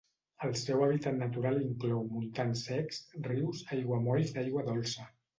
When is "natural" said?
1.17-1.59